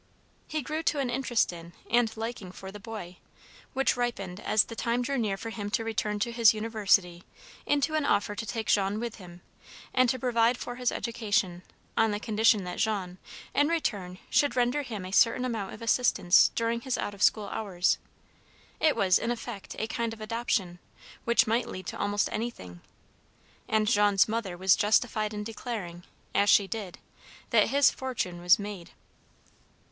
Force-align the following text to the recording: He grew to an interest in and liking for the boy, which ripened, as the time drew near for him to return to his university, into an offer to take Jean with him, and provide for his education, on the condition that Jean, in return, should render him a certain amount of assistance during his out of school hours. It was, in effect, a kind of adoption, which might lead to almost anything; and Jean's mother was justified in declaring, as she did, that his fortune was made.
He 0.47 0.63
grew 0.63 0.81
to 0.81 0.97
an 0.97 1.11
interest 1.11 1.53
in 1.53 1.73
and 1.87 2.17
liking 2.17 2.51
for 2.51 2.71
the 2.71 2.79
boy, 2.79 3.17
which 3.73 3.95
ripened, 3.95 4.39
as 4.39 4.63
the 4.63 4.75
time 4.75 5.03
drew 5.03 5.15
near 5.19 5.37
for 5.37 5.51
him 5.51 5.69
to 5.69 5.83
return 5.83 6.17
to 6.21 6.31
his 6.31 6.55
university, 6.55 7.23
into 7.67 7.93
an 7.93 8.03
offer 8.03 8.33
to 8.33 8.45
take 8.47 8.65
Jean 8.65 8.99
with 8.99 9.17
him, 9.17 9.41
and 9.93 10.11
provide 10.19 10.57
for 10.57 10.77
his 10.77 10.91
education, 10.91 11.61
on 11.95 12.09
the 12.09 12.19
condition 12.19 12.63
that 12.63 12.79
Jean, 12.79 13.19
in 13.53 13.67
return, 13.67 14.17
should 14.31 14.55
render 14.55 14.81
him 14.81 15.05
a 15.05 15.11
certain 15.13 15.45
amount 15.45 15.71
of 15.71 15.83
assistance 15.83 16.49
during 16.55 16.81
his 16.81 16.97
out 16.97 17.13
of 17.13 17.21
school 17.21 17.49
hours. 17.49 17.99
It 18.79 18.95
was, 18.95 19.19
in 19.19 19.29
effect, 19.29 19.75
a 19.77 19.85
kind 19.85 20.13
of 20.13 20.19
adoption, 20.19 20.79
which 21.25 21.45
might 21.45 21.67
lead 21.67 21.85
to 21.85 21.99
almost 21.99 22.27
anything; 22.31 22.81
and 23.67 23.87
Jean's 23.87 24.27
mother 24.27 24.57
was 24.57 24.75
justified 24.75 25.31
in 25.31 25.43
declaring, 25.43 26.03
as 26.33 26.49
she 26.49 26.65
did, 26.65 26.97
that 27.51 27.67
his 27.67 27.91
fortune 27.91 28.41
was 28.41 28.57
made. 28.57 28.93